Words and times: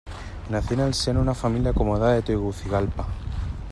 Nació 0.49 0.73
en 0.77 0.79
el 0.79 0.93
seno 0.95 1.19
de 1.19 1.23
una 1.25 1.35
familia 1.35 1.69
acomodada 1.69 2.13
de 2.15 2.23
Tegucigalpa. 2.23 3.05